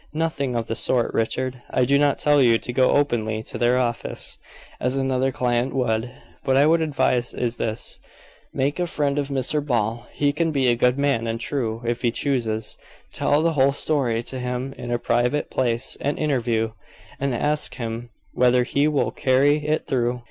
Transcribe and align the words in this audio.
"Nothing 0.15 0.55
of 0.55 0.65
the 0.65 0.73
sort, 0.73 1.13
Richard. 1.13 1.61
I 1.69 1.85
do 1.85 1.99
not 1.99 2.17
tell 2.17 2.41
you 2.41 2.57
to 2.57 2.73
go 2.73 2.89
openly 2.93 3.43
to 3.43 3.59
their 3.59 3.77
office, 3.77 4.39
as 4.79 4.95
another 4.97 5.31
client 5.31 5.75
would. 5.75 6.09
What 6.43 6.57
I 6.57 6.65
would 6.65 6.81
advise 6.81 7.35
is 7.35 7.57
this 7.57 7.99
make 8.51 8.79
a 8.79 8.87
friend 8.87 9.19
of 9.19 9.27
Mr. 9.27 9.63
Ball; 9.63 10.07
he 10.11 10.33
can 10.33 10.49
be 10.51 10.67
a 10.69 10.75
good 10.75 10.97
man 10.97 11.27
and 11.27 11.39
true, 11.39 11.83
if 11.85 12.01
he 12.01 12.09
chooses; 12.09 12.79
tell 13.13 13.43
the 13.43 13.53
whole 13.53 13.73
story 13.73 14.23
to 14.23 14.39
him 14.39 14.73
in 14.75 14.89
a 14.89 14.97
private 14.97 15.51
place 15.51 15.95
and 16.01 16.17
interview, 16.17 16.71
and 17.19 17.35
ask 17.35 17.75
him 17.75 18.09
whether 18.33 18.63
he 18.63 18.87
will 18.87 19.11
carry 19.11 19.57
it 19.67 19.85
through. 19.85 20.19